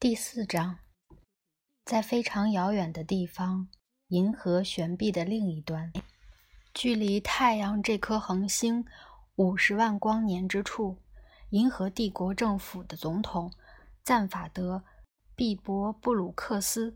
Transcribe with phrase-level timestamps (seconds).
[0.00, 0.78] 第四章，
[1.84, 3.66] 在非常遥远的地方，
[4.06, 5.92] 银河悬臂的另一端，
[6.72, 8.84] 距离太阳这颗恒星
[9.34, 10.98] 五十万光年之处，
[11.50, 13.52] 银河帝国政府的总统
[14.04, 14.76] 赞法德·
[15.34, 16.94] 毕博布鲁克斯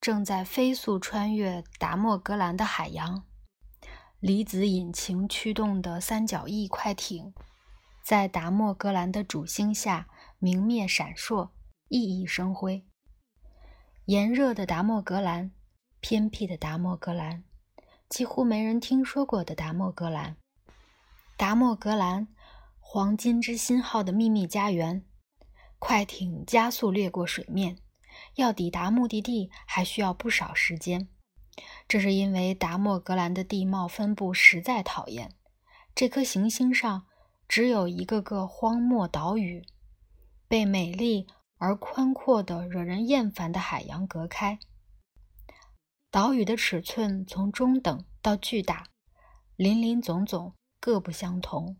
[0.00, 3.22] 正在飞速穿越达莫格兰的海洋。
[4.18, 7.34] 离子引擎驱动的三角翼快艇，
[8.02, 11.50] 在达莫格兰的主星下明灭闪烁。
[11.90, 12.86] 熠熠生辉。
[14.04, 15.50] 炎热的达莫格兰，
[16.00, 17.42] 偏僻的达莫格兰，
[18.08, 20.36] 几乎没人听说过的达莫格兰。
[21.36, 22.28] 达莫格兰，
[22.78, 25.04] 黄金之心号的秘密家园。
[25.80, 27.78] 快艇加速掠过水面，
[28.36, 31.08] 要抵达目的地还需要不少时间。
[31.88, 35.34] 这是因为达莫格兰的地貌分布实在讨厌。
[35.92, 37.06] 这颗行星上
[37.48, 39.66] 只有一个个荒漠岛屿，
[40.46, 41.26] 被美丽。
[41.60, 44.58] 而宽阔的、惹人厌烦的海洋隔开，
[46.10, 48.86] 岛屿的尺寸从中等到巨大，
[49.56, 51.76] 林林总总，各不相同。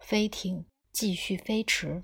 [0.00, 2.02] 飞艇继续飞驰。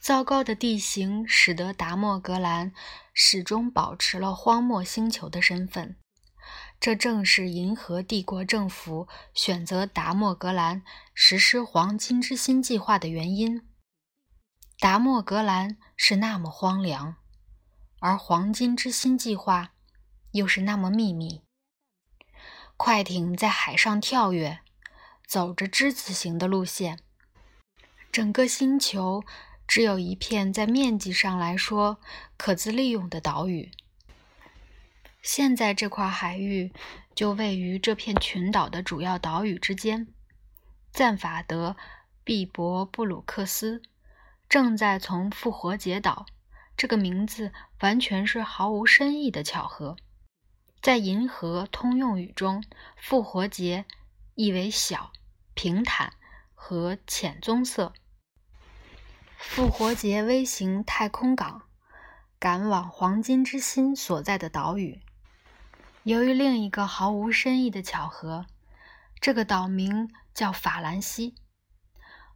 [0.00, 2.72] 糟糕的地形使得达莫格兰
[3.12, 5.96] 始终保持了荒漠星球的身份，
[6.78, 13.68] 这正是银河帝国政府选择达莫格兰实施“黄金之心”计划的原因。
[14.80, 17.16] 达莫格兰是那么荒凉，
[17.98, 19.72] 而黄金之心计划
[20.30, 21.42] 又是那么秘密。
[22.78, 24.60] 快艇在海上跳跃，
[25.26, 26.98] 走着之字形的路线。
[28.10, 29.22] 整个星球
[29.68, 32.00] 只有一片在面积上来说
[32.38, 33.70] 可自利用的岛屿。
[35.20, 36.72] 现在这块海域
[37.14, 40.08] 就位于这片群岛的主要岛屿之间。
[40.90, 41.76] 赞法德·
[42.24, 43.82] 毕博布鲁克斯。
[44.50, 46.26] 正在从复活节岛，
[46.76, 49.96] 这个名字完全是毫无深意的巧合。
[50.82, 52.64] 在银河通用语中，
[52.96, 53.84] 复活节
[54.34, 55.12] 意为小、
[55.54, 56.14] 平坦
[56.52, 57.92] 和浅棕色。
[59.38, 61.62] 复活节微型太空港
[62.40, 65.00] 赶往黄金之心所在的岛屿。
[66.02, 68.46] 由于另一个毫无深意的巧合，
[69.20, 71.36] 这个岛名叫法兰西。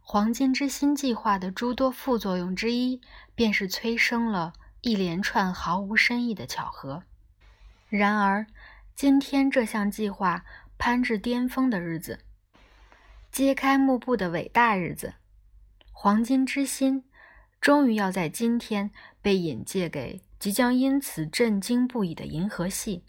[0.07, 3.01] 黄金之心计划的诸多副作用之一，
[3.33, 7.01] 便是催生了一连串毫无深意的巧合。
[7.89, 8.45] 然而，
[8.95, 10.45] 今天这项计划
[10.77, 12.19] 攀至巅峰的日子，
[13.31, 15.15] 揭开幕布的伟大日子，
[15.91, 17.03] 黄金之心
[17.59, 18.91] 终于要在今天
[19.23, 23.03] 被引介给即将因此震惊不已的银河系，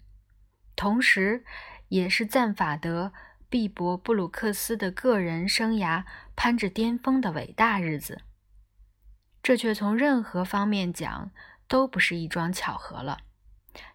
[0.75, 1.45] 同时，
[1.89, 3.13] 也是赞法德。
[3.49, 6.03] 毕博布鲁克斯的个人生涯
[6.35, 8.21] 攀至巅峰的伟大日子，
[9.41, 11.31] 这却从任何方面讲
[11.67, 13.19] 都不是一桩巧合了。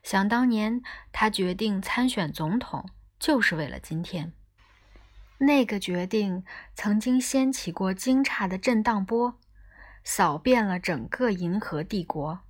[0.02, 0.80] 想当年，
[1.12, 4.32] 他决定参选总统，就是为了今天。
[5.38, 9.38] 那个决定曾经掀起过惊诧的震荡波，
[10.02, 12.40] 扫遍了整个银河帝国。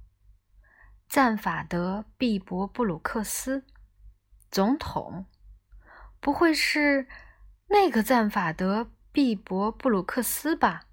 [1.09, 3.65] 赞法德·毕博布鲁克斯，
[4.51, 5.27] 总统。
[6.23, 7.09] 不会是
[7.67, 10.85] 那个赞法德·毕博布鲁克斯吧？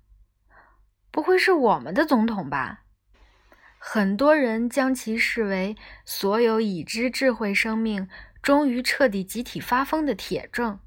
[1.12, 2.84] 不会是我们的总统吧？
[3.78, 8.10] 很多人将其视为所有已知智慧生命
[8.42, 10.80] 终于彻底集体发疯的铁证。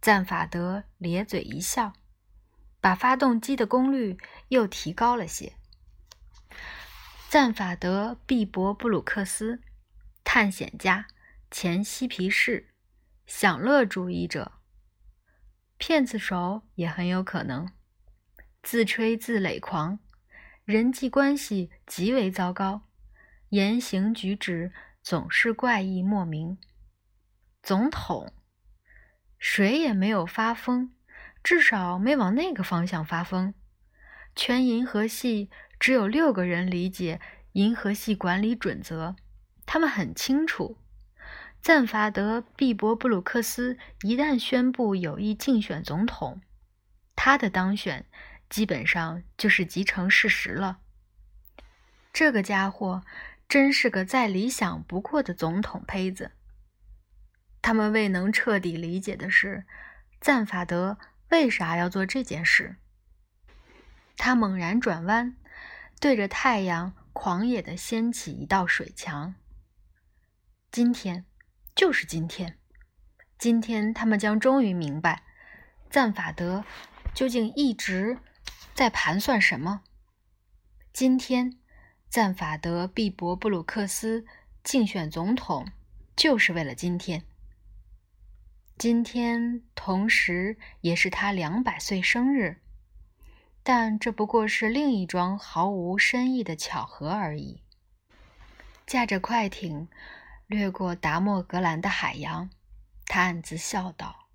[0.00, 1.92] 赞法德咧嘴一笑，
[2.80, 4.16] 把发动机的功率
[4.48, 5.52] 又提高了些。
[7.28, 9.60] 赞法德·毕博布鲁克斯，
[10.24, 11.08] 探险家，
[11.50, 12.70] 前嬉皮士。
[13.26, 14.52] 享乐主义者，
[15.78, 17.72] 骗子手也很有可能，
[18.62, 19.98] 自吹自擂狂，
[20.64, 22.82] 人际关系极为糟糕，
[23.48, 26.58] 言行举止总是怪异莫名。
[27.62, 28.32] 总统，
[29.38, 30.94] 谁也没有发疯，
[31.42, 33.54] 至少没往那个方向发疯。
[34.36, 37.20] 全银河系只有六个人理解
[37.52, 39.16] 银河系管理准则，
[39.64, 40.76] 他们很清楚。
[41.64, 46.42] 赞法德·毕博布鲁克斯一旦宣布有意竞选总统，
[47.16, 48.04] 他的当选
[48.50, 50.80] 基本上就是即成事实了。
[52.12, 53.02] 这个家伙
[53.48, 56.32] 真是个再理想不过的总统胚子。
[57.62, 59.64] 他们未能彻底理解的是，
[60.20, 60.98] 赞法德
[61.30, 62.76] 为啥要做这件事。
[64.18, 65.34] 他猛然转弯，
[65.98, 69.34] 对着太阳狂野地掀起一道水墙。
[70.70, 71.24] 今天。
[71.74, 72.56] 就是今天，
[73.36, 75.24] 今天他们将终于明白，
[75.90, 76.64] 赞法德
[77.12, 78.18] 究竟一直
[78.74, 79.82] 在盘算什么。
[80.92, 81.58] 今天，
[82.08, 84.24] 赞法德·毕博布鲁克斯
[84.62, 85.66] 竞选总统，
[86.14, 87.24] 就是为了今天。
[88.78, 92.60] 今天，同时也是他两百岁生日，
[93.64, 97.62] 但这不过是另一桩毫无深意的巧合而已。
[98.86, 99.88] 驾着快艇
[100.46, 102.50] 掠过达莫格兰的海洋，
[103.06, 104.28] 他暗自笑道：“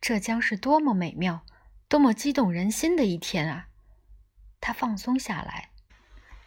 [0.00, 1.44] 这将是多么美妙、
[1.88, 3.68] 多么激动人心的一天啊！”
[4.60, 5.70] 他放松下来，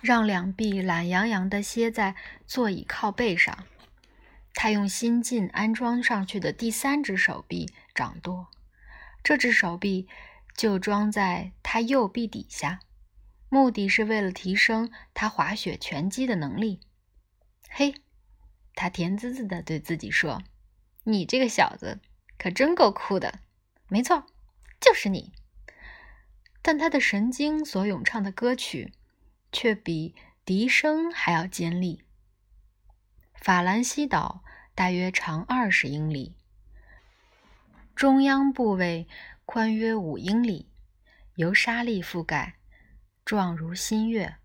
[0.02, 2.16] 让两臂懒洋洋地歇在
[2.48, 3.66] 座椅靠背上。
[4.54, 8.48] 他用新近安装上去的第三只手臂掌舵，
[9.22, 10.08] 这只手臂
[10.56, 12.80] 就装在他右臂底下，
[13.50, 16.80] 目的是为了提升他滑雪拳击的能力。
[17.70, 17.96] 嘿，
[18.76, 20.44] 他甜滋滋地对自己说
[21.06, 22.00] ：“你这个小子
[22.38, 23.40] 可真够酷的。”
[23.88, 24.26] 没错，
[24.80, 25.34] 就是你。
[26.62, 28.94] 但他的神经所咏唱的歌曲，
[29.52, 32.04] 却比笛声还要尖利。
[33.36, 34.44] 法兰西岛
[34.74, 36.36] 大约长二十英里，
[37.96, 39.08] 中央部位
[39.46, 40.68] 宽约五英里，
[41.36, 42.56] 由沙砾覆盖，
[43.24, 44.36] 状如新月。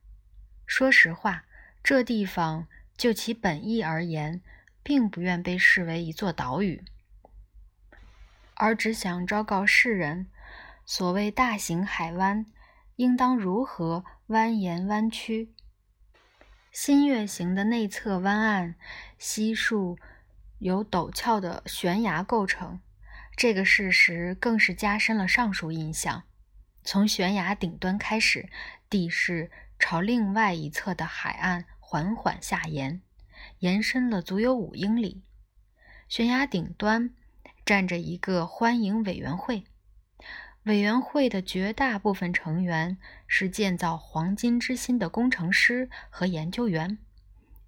[0.66, 1.46] 说实话，
[1.82, 2.68] 这地方
[3.00, 4.42] 就其本意而言，
[4.82, 6.84] 并不愿被视为一座岛屿，
[8.52, 10.26] 而只想昭告世人。
[10.84, 12.44] 所谓大型海湾，
[12.96, 15.54] 应当如何蜿蜒弯曲？
[16.70, 18.74] 新月形的内侧湾岸
[19.16, 19.98] 悉数
[20.58, 22.82] 由陡峭的悬崖构成。
[23.34, 26.24] 这个事实更是加深了上述印象。
[26.84, 28.50] 从悬崖顶端开始，
[28.90, 33.02] 地势朝另外一侧的海岸缓缓下延，
[33.58, 35.24] 延伸了足有五英里。
[36.08, 37.10] 悬崖顶端
[37.66, 39.64] 站着一个欢迎委员会。
[40.62, 42.96] 委员会的绝大部分成员
[43.26, 46.96] 是建造黄金之心的工程师和研究员，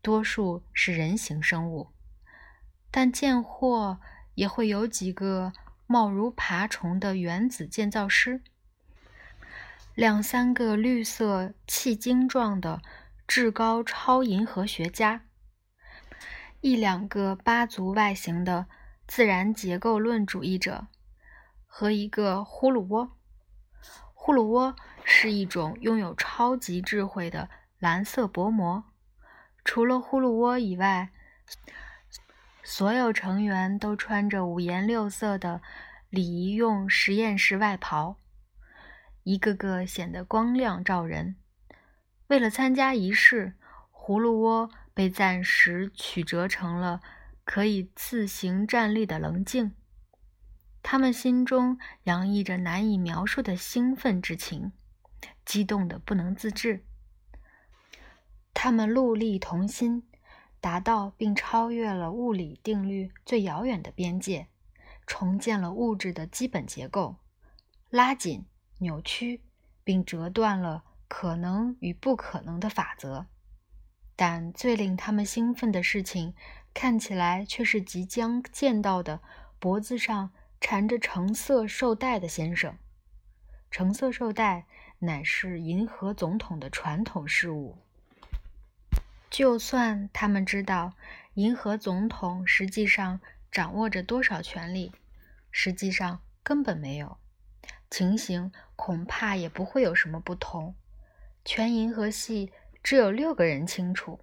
[0.00, 1.88] 多数是人形生物，
[2.92, 3.98] 但见货
[4.36, 5.52] 也会有几个
[5.88, 8.40] 貌如爬虫的原子建造师，
[9.96, 12.80] 两三个绿色气晶状的
[13.34, 15.22] 至高超银河学家，
[16.60, 18.66] 一两个八足外形的
[19.06, 20.88] 自然结构论主义者。
[21.66, 23.16] 和一个呼噜窝。
[24.12, 27.48] 呼噜窝是一种拥有超级智慧的
[27.78, 28.84] 蓝色薄膜。
[29.64, 31.10] 除了呼噜窝以外，
[32.62, 35.62] 所有成员都穿着五颜六色的
[36.10, 38.18] 礼仪用实验室外袍，
[39.22, 41.36] 一个个显得光亮照人。
[42.32, 43.52] 为了参加仪式，
[43.92, 47.02] 葫芦窝被暂时曲折成了
[47.44, 49.74] 可以自行站立的棱镜。
[50.82, 54.72] 他们心中洋溢着难以描述的兴奋之情，
[55.44, 56.86] 激动得不能自制。
[58.54, 60.02] 他们戮力同心，
[60.58, 64.46] 达到并超越了物理定律最遥远的边界，
[65.06, 67.16] 重建了物质的基本结构，
[67.90, 68.46] 拉紧、
[68.78, 69.42] 扭曲
[69.84, 70.84] 并折断了
[71.14, 73.26] 可能与不可能的法则。
[74.16, 76.34] 但最令他们兴奋的事情，
[76.72, 79.20] 看起来却是即将见到的
[79.58, 80.32] 脖子上。
[80.64, 82.78] 缠着橙色绶带的先生，
[83.68, 84.64] 橙色绶带
[85.00, 87.76] 乃是银河总统的传统事物。
[89.28, 90.92] 就算他们知道
[91.34, 93.20] 银河总统实际上
[93.50, 94.92] 掌握着多少权力，
[95.50, 97.18] 实际上根本没有，
[97.90, 100.76] 情形恐怕也不会有什么不同。
[101.44, 104.20] 全银河系只有六个人清楚，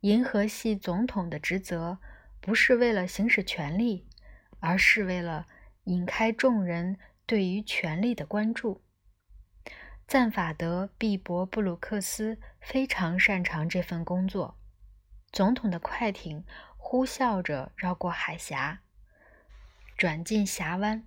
[0.00, 1.98] 银河系总统的职责
[2.40, 4.06] 不是为了行使权力，
[4.60, 5.46] 而是为了。
[5.86, 8.82] 引开众人对于权力的关注。
[10.08, 14.58] 赞法德·毕博布鲁克斯非常擅长这份工作。
[15.30, 16.44] 总统的快艇
[16.76, 18.80] 呼啸着绕过海峡，
[19.96, 21.06] 转进峡湾。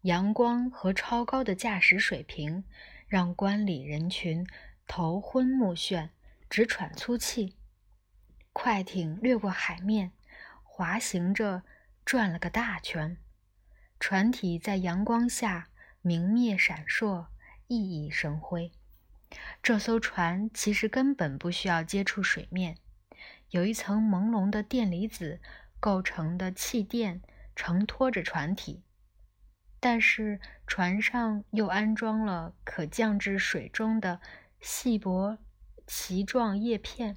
[0.00, 2.64] 阳光和超高的驾驶水平
[3.10, 4.46] 让观礼人群
[4.86, 6.10] 头昏目眩，
[6.48, 7.56] 直喘粗气。
[8.52, 10.12] 快艇掠过海面，
[10.62, 11.64] 滑行着
[12.04, 13.16] 转了个大圈。
[13.98, 17.26] 船体在阳光下明灭闪烁，
[17.66, 18.70] 熠熠生辉。
[19.60, 22.78] 这艘船其实根本不需要接触水面，
[23.48, 25.40] 有一层朦胧的电离子
[25.80, 27.20] 构成的气垫
[27.56, 28.84] 承托着船体，
[29.80, 34.20] 但是船上又安装了可降至水中的
[34.60, 35.38] 细薄
[35.86, 37.16] 鳍状叶片，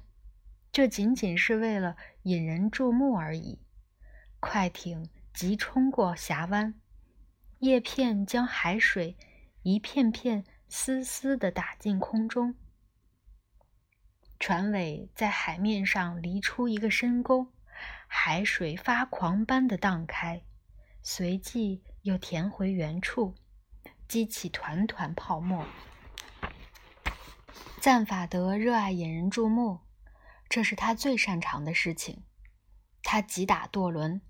[0.72, 3.60] 这仅仅是为了引人注目而已。
[4.40, 5.08] 快艇。
[5.34, 6.80] 急冲过峡湾，
[7.58, 9.16] 叶片将海水
[9.62, 12.54] 一片片丝丝地打进空中，
[14.38, 17.48] 船尾在海面上犁出一个深沟，
[18.06, 20.44] 海水发狂般的荡开，
[21.02, 23.34] 随即又填回原处，
[24.06, 25.66] 激起团团泡沫。
[27.80, 29.80] 赞法德热爱引人注目，
[30.48, 32.22] 这是他最擅长的事情。
[33.02, 34.20] 他急打舵轮，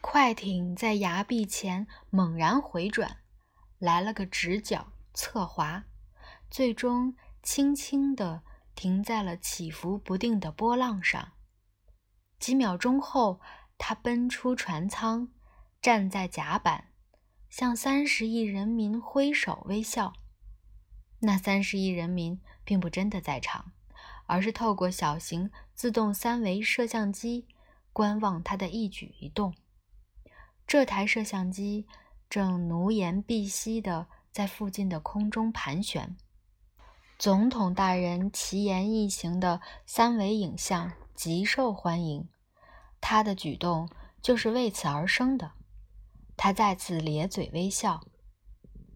[0.00, 3.18] 快艇在崖壁前猛然回转，
[3.78, 5.84] 来了个直角侧滑，
[6.50, 8.42] 最终轻轻地。
[8.76, 11.32] 停在了起伏不定的波浪上。
[12.38, 13.40] 几秒钟后，
[13.78, 15.32] 他奔出船舱，
[15.80, 16.88] 站在甲板，
[17.48, 20.12] 向三十亿人民挥手微笑。
[21.20, 23.72] 那三十亿人民并不真的在场，
[24.26, 27.46] 而是透过小型自动三维摄像机
[27.92, 29.54] 观望他的一举一动。
[30.66, 31.86] 这台摄像机
[32.28, 36.16] 正奴颜婢膝地在附近的空中盘旋。
[37.18, 42.28] 总统大人奇言异行的三维影像极受欢迎，
[43.00, 43.88] 他的举动
[44.20, 45.52] 就是为此而生的。
[46.36, 48.00] 他再次咧嘴微笑。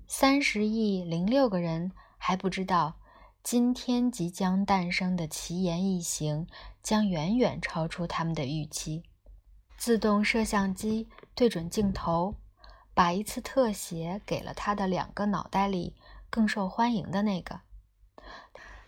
[0.07, 2.99] 三十亿零六个人还不知道，
[3.43, 6.47] 今天即将诞生的奇言异行
[6.83, 9.03] 将远远超出他们的预期。
[9.79, 12.35] 自动摄像机对准镜头，
[12.93, 15.97] 把一次特写给了他的两个脑袋里
[16.29, 17.61] 更受欢迎的那个。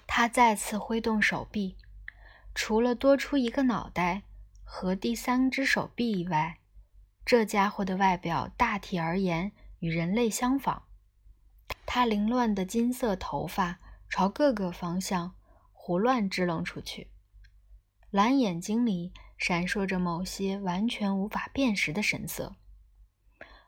[0.07, 1.79] 他再次挥动手臂，
[2.55, 4.25] 除了多出一个脑袋
[4.65, 6.59] 和第三只手臂以外，
[7.25, 10.85] 这家伙的外表大体而言与人类相仿。
[11.87, 15.35] 他凌乱的金色头发朝各个方向
[15.73, 17.11] 胡乱支棱出去，
[18.11, 22.57] 蓝眼睛里闪烁着某些完全无法辨识的神色，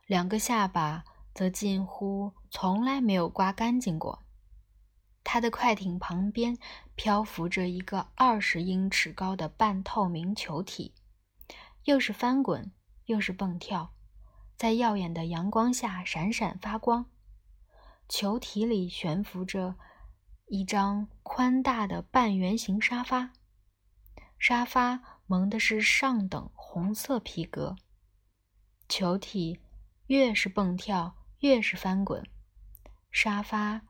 [0.07, 4.23] 两个下巴则近乎从来没有刮干净过。
[5.23, 6.59] 他的快艇旁边
[6.95, 10.95] 漂浮着一个二十英尺高的半透明球体，
[11.85, 12.71] 又是翻滚
[13.07, 13.95] 又是蹦跳，
[14.57, 17.07] 在耀眼的阳光下闪闪发光。
[18.09, 19.77] 球体里悬浮着
[20.47, 23.31] 一张宽大的半圆形沙发，
[24.39, 27.77] 沙发蒙的是上等红色皮革。
[28.89, 29.61] 球体
[30.07, 32.27] 越是蹦跳，越是翻滚，
[33.11, 33.83] 沙发。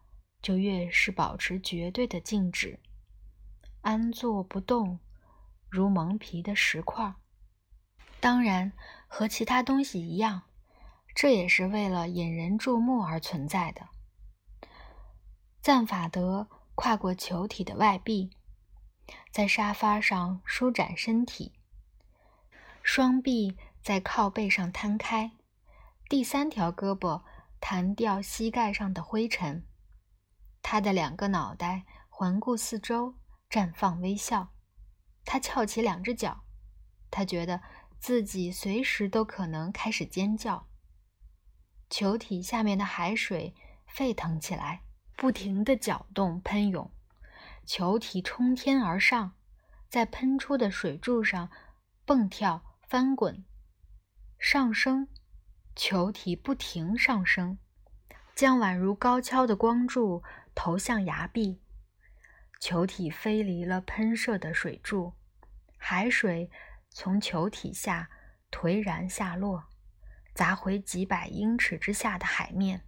[0.43, 2.79] 就越是保持绝对的静止，
[3.81, 4.99] 安坐不动，
[5.71, 7.15] 如蒙皮的石块。
[8.21, 8.71] 当然，
[9.17, 10.43] 和其他东西一样，
[11.15, 13.87] 这也是为了引人注目而存在的。
[15.63, 18.33] 赞法德跨过球体的外壁，
[19.31, 21.53] 在沙发上舒展身体，
[22.83, 25.31] 双臂在靠背上摊开，
[26.09, 27.23] 第三条胳膊
[27.61, 29.65] 弹掉膝盖上的灰尘。
[30.61, 33.15] 他的两个脑袋环顾四周，
[33.49, 34.49] 绽放微笑。
[35.25, 36.41] 他翘起两只脚，
[37.13, 37.63] 他觉得
[38.05, 40.67] 自己随时都可能开始尖叫。
[41.89, 43.55] 球体下面的海水
[43.87, 44.83] 沸腾起来，
[45.17, 46.93] 不停地搅动喷涌。
[47.65, 49.33] 球体冲天而上，
[49.89, 51.49] 在喷出的水柱上
[52.05, 53.43] 蹦跳翻滚，
[54.39, 55.09] 上升。
[55.75, 57.57] 球体不停上升，
[58.35, 60.23] 将宛如高跷的光柱。
[60.55, 61.59] 投向崖壁，
[62.61, 65.15] 球体飞离了喷射的水柱，
[65.79, 66.51] 海水
[66.95, 68.09] 从球体下
[68.53, 69.65] 颓然下落，
[70.33, 72.83] 砸回几百英尺之下的海面。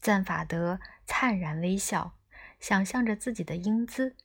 [0.00, 2.16] 赞法德灿然微笑，
[2.58, 4.16] 想象着自己的英姿。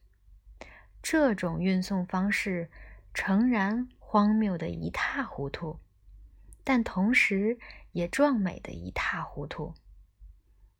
[1.03, 2.71] 这种运送方式
[3.13, 5.81] 诚然荒谬的一塌糊涂，
[6.63, 7.59] 但同时
[7.91, 9.75] 也壮美的一塌糊涂。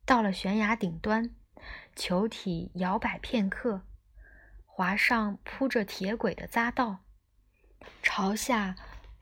[0.06, 1.30] 到了悬崖顶端，
[1.94, 3.82] 球体摇摆片刻，
[4.64, 7.00] 滑上铺着铁轨的匝道，
[8.02, 8.76] 朝下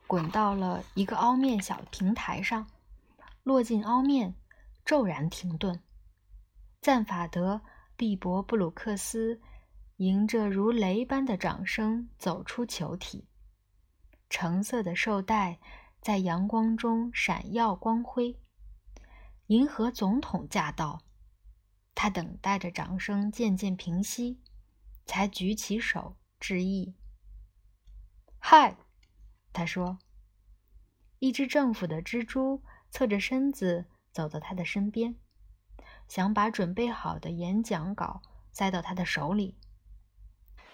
[0.07, 2.67] 滚到了一个凹面小平台上，
[3.43, 4.35] 落进凹面，
[4.85, 5.81] 骤然停顿。
[6.81, 7.55] 赞法德·
[7.97, 9.41] 毕博布鲁克斯
[9.97, 13.27] 迎着如雷般的掌声走出球体，
[14.29, 15.59] 橙色的绶带
[16.01, 18.39] 在阳光中闪耀光辉。
[19.47, 21.01] 银河总统驾到，
[21.95, 24.39] 他等待着掌声渐渐平息，
[25.05, 26.93] 才举起手致意。
[28.47, 28.77] 嗨，
[29.53, 29.97] 他说。
[31.17, 32.61] 一只政府的蜘蛛
[32.91, 35.15] 侧着身子走到他的身边，
[36.07, 38.21] 想把准备好的演讲稿
[38.51, 39.57] 塞到他的手里。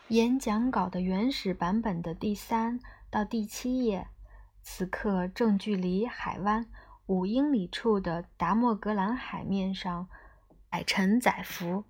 [0.10, 4.10] 演讲稿的原始版本的第三到第七页，
[4.62, 6.70] 此刻正距离海湾。
[7.06, 10.10] 五英里处的达莫格兰海面上，
[10.70, 11.86] 载沉载浮。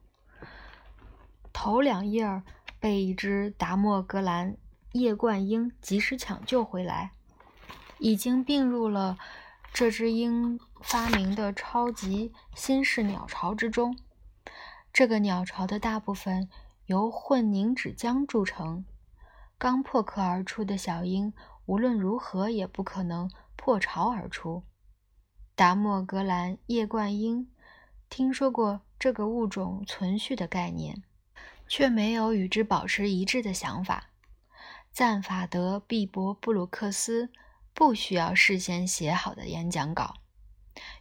[1.52, 2.44] 头两页
[2.80, 4.56] 被一只达莫格兰
[4.94, 7.12] 叶冠鹰及时抢救回来，
[8.00, 9.18] 已经并入了
[9.74, 13.98] 这只鹰发明的超级新式鸟巢之中。
[14.92, 16.50] 这个鸟巢的大部分
[16.88, 18.84] 由混凝脂浆铸成，
[19.58, 21.32] 刚破壳而出的小鹰
[21.66, 24.64] 无论如何也不可能破巢而出。
[25.56, 27.50] 达莫格兰叶冠鹰
[28.10, 31.02] 听说过这个物种存续的概念，
[31.68, 34.11] 却没有与之保持一致的想法。
[34.92, 37.32] 赞法德·毕博布鲁克斯
[37.74, 40.16] 不需要事先写好的演讲稿，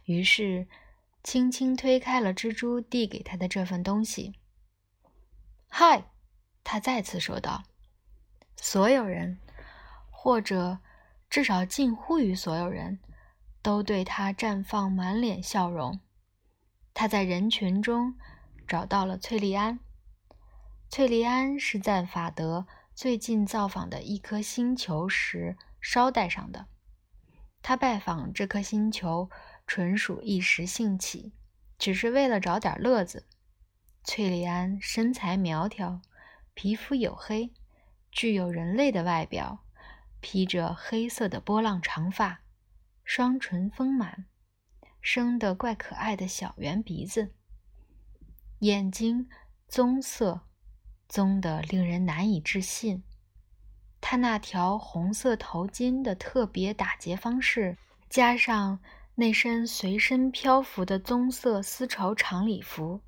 [0.05, 0.67] 于是。
[1.23, 4.33] 轻轻推开了蜘蛛递给他的这份东西。
[5.69, 6.05] “嗨！”
[6.65, 7.61] 他再次说道。
[8.55, 9.39] 所有人，
[10.09, 10.79] 或者
[11.29, 12.99] 至少近乎于所有人，
[13.61, 15.99] 都对他绽放满脸笑容。
[16.95, 18.15] 他在人群中
[18.67, 19.79] 找到了翠莉安。
[20.89, 22.65] 翠莉安是赞法德
[23.01, 26.67] 最近造访的一颗星球时捎带上的。
[27.63, 29.27] 他拜访这颗星球。
[29.65, 31.33] 纯属一时兴起，
[31.79, 33.25] 只是为了找点乐子。
[34.03, 35.99] 翠莉安身材苗条，
[36.53, 37.51] 皮肤黝黑，
[38.11, 39.65] 具有人类的外表，
[40.19, 42.43] 披着黑色的波浪长发，
[43.03, 44.25] 双唇丰满，
[45.01, 47.33] 生得怪可爱的小圆鼻子，
[48.59, 49.27] 眼睛
[49.67, 50.41] 棕色，
[51.11, 53.03] 棕得令人难以置信。
[53.99, 57.77] 他那条红色头巾的特别打结方式，
[58.09, 58.79] 加上。
[59.15, 63.01] 那身随身漂浮的棕色丝绸长礼服，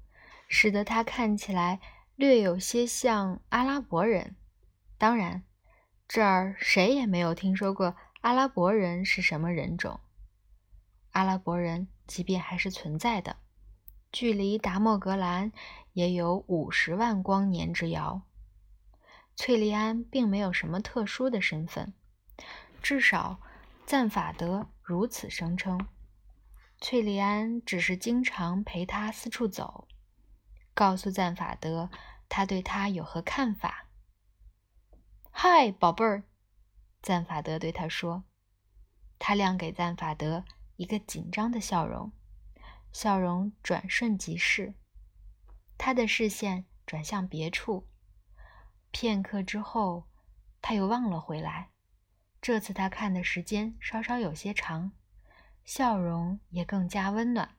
[0.49, 1.79] 使得他看起来
[2.17, 4.35] 略有些像阿拉伯人。
[4.97, 5.43] 当然，
[6.07, 10.01] 这儿谁也没有听说过阿拉伯人是什么人种。
[11.11, 13.37] 阿拉伯人即便还是存在的，
[14.13, 15.51] 距离达莫格兰
[15.93, 18.21] 也有五十万光年之遥。
[19.35, 21.95] 翠莉安并没有什么特殊的身份，
[22.83, 23.39] 至少
[23.87, 25.87] 赞法德如此声称。
[26.79, 29.87] 翠莉安只是经常陪他四处走，
[30.75, 31.89] 告诉赞法德
[32.29, 33.87] 他对他有何看法。
[35.31, 36.23] 嗨，宝贝儿，
[37.01, 38.23] 赞法德对他说。
[39.17, 42.11] 他亮给赞法德一个紧张的笑容，
[42.93, 44.75] 笑容转瞬即逝。
[45.77, 47.89] 他的视线转向别处，
[48.91, 50.07] 片刻之后，
[50.61, 51.71] 他又望了回来。
[52.39, 54.93] 这次他看的时间稍稍有些长。
[55.65, 57.55] 笑容也更加温暖，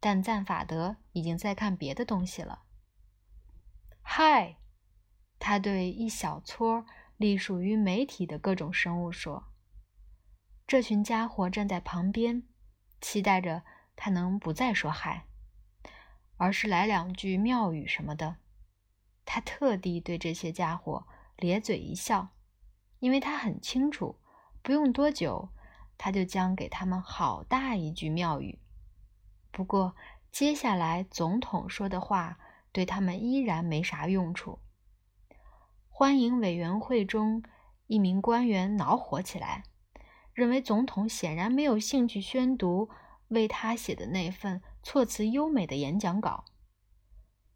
[0.00, 2.64] 但赞法德已经在看别的东西了。
[4.02, 4.58] 嗨，
[5.38, 6.84] 他对一小撮
[7.16, 9.52] 隶属于媒体的各种生物说
[10.66, 12.42] ：“这群家伙站在旁边，
[13.00, 13.62] 期待着
[13.96, 15.26] 他能不再说嗨，
[16.36, 18.36] 而是来两句妙语什么的。”
[19.24, 22.30] 他特地对这些家伙咧嘴一笑，
[22.98, 24.18] 因为他很清楚，
[24.62, 25.50] 不用多久。
[25.98, 28.58] 他就将给他们好大一句妙语。
[29.52, 29.94] 不过，
[30.32, 32.40] 接下来总统说的话
[32.72, 34.58] 对他们依然没啥用处。
[35.88, 37.44] 欢迎委员会中
[37.86, 39.62] 一名官员恼火起来，
[40.32, 42.90] 认为总统显然没有兴趣宣读
[43.32, 46.44] 为他写的那份措辞优美的演讲稿，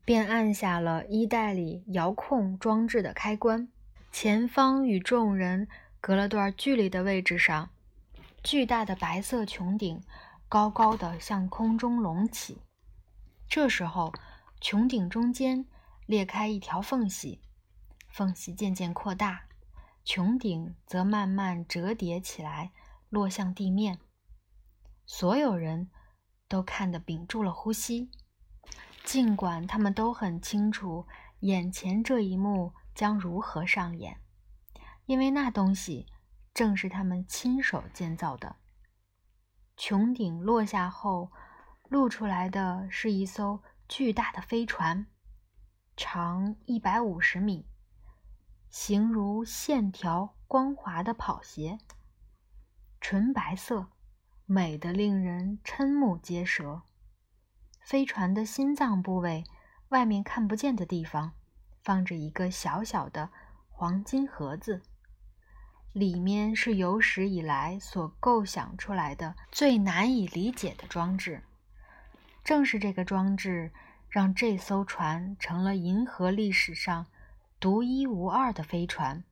[0.04, 3.68] 便按下了衣袋里遥控装置的开关。
[4.10, 5.68] 前方与众人
[6.00, 7.70] 隔了段距离的位置上。
[8.42, 10.00] 巨大的白色穹顶
[10.48, 12.58] 高高的向空中隆起，
[13.48, 14.12] 这时候
[14.60, 15.66] 穹顶中间
[16.06, 17.40] 裂开一条缝隙，
[18.08, 19.46] 缝隙渐渐扩大，
[20.04, 22.70] 穹顶则慢慢折叠起来，
[23.10, 23.98] 落向地面。
[25.06, 25.90] 所有人
[26.48, 28.10] 都看得屏住了呼吸，
[29.04, 31.06] 尽管他们都很清楚
[31.40, 34.20] 眼前这一幕将如何上演，
[35.06, 36.06] 因为那东西。
[36.56, 38.56] 正是他们亲手建造的。
[39.76, 41.30] 穹顶落下后，
[41.90, 45.06] 露出来的是一艘巨大的飞船，
[45.98, 47.68] 长一百五十米，
[48.70, 51.78] 形如线条光滑的跑鞋，
[53.02, 53.90] 纯白色，
[54.48, 56.82] 美得令人瞠目结舌。
[57.82, 59.42] 飞船的心脏部位，
[59.88, 61.32] 外面看不见的地方，
[61.82, 63.30] 放着一个小小的
[63.68, 64.82] 黄金盒子。
[65.92, 71.42] 里面是有史以来所构想出来的最难以理解的装置。
[72.44, 73.72] 正是这个装置，
[74.08, 77.06] 让这艘船成了银河历史上
[77.58, 79.24] 独一无二的飞船。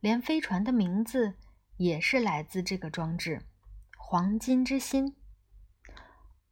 [0.00, 1.34] 连飞船的名字
[1.78, 3.42] 也是来自这个装置——
[4.10, 5.18] 黄金之心。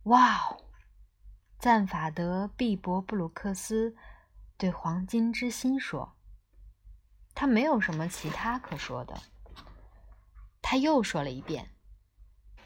[0.02, 0.60] 哇哦！
[1.58, 3.96] 赞法德·毕博布鲁克斯
[4.58, 6.18] 对黄金之心说
[7.34, 9.22] ：“他没有什么其他可说的。”
[10.60, 11.70] 他又说了一遍，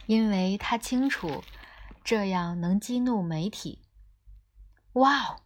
[0.07, 1.44] 因为他清楚
[2.03, 3.85] 这样能激怒媒体。
[4.94, 5.42] 哇哦！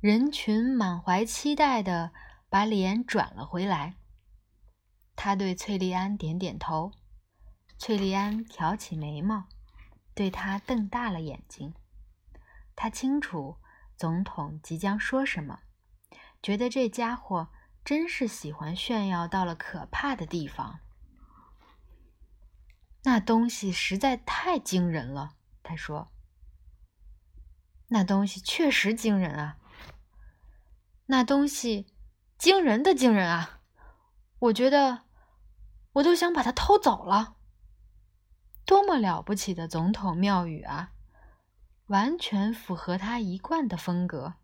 [0.00, 2.12] 人群满怀期待的
[2.50, 3.94] 把脸转了回来。
[5.16, 6.92] 他对翠莉安点点头，
[7.86, 9.44] 翠莉安挑起眉毛，
[10.14, 11.74] 对他瞪大了眼睛。
[12.74, 13.58] 他清楚
[13.94, 15.60] 总统即将说什么，
[16.42, 17.50] 觉得这家伙
[17.84, 20.80] 真是喜欢炫耀到了可怕的地方。
[23.02, 26.10] 那东西实在太惊人了，他说。
[27.88, 29.58] 那东西确实惊人啊！
[31.04, 31.92] 那东西
[32.38, 33.60] 惊人的惊人啊！
[34.38, 35.02] 我觉得
[35.92, 37.33] 我都想把它偷走了。
[38.66, 40.92] 多么了不起的总统妙语啊！
[41.88, 44.34] 完全符合他一贯的风格。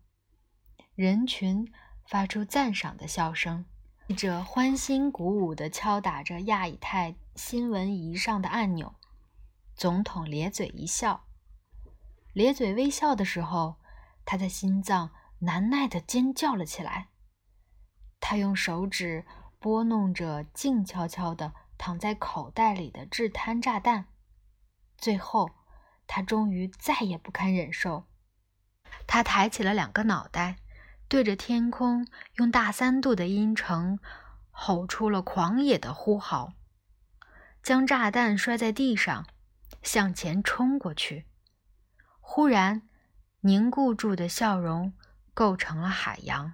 [0.93, 1.73] 人群
[2.05, 3.65] 发出赞赏的笑声，
[4.07, 8.93] 记者欢欣鼓舞地敲打着亚以太新闻仪上的按钮。
[9.75, 11.25] 总统咧嘴一笑。
[12.33, 13.77] 咧嘴微笑的时候，
[14.23, 17.07] 他的心脏难耐地尖叫了起来。
[18.19, 19.25] 他用手指
[19.57, 24.05] 拨弄着静悄悄地躺在口袋里的制滩炸弹。
[25.01, 25.49] 最后，
[26.05, 28.05] 他终于再也不堪忍受。
[29.07, 30.57] 他抬起了两个脑袋，
[31.07, 33.99] 对着天空用大三度的音程
[34.51, 36.53] 吼出了狂野的呼号，
[37.63, 39.25] 将炸弹摔在地上，
[39.81, 41.25] 向前冲过去。
[42.19, 42.87] 忽然，
[43.39, 44.93] 凝固住的笑容
[45.33, 46.53] 构成了海洋。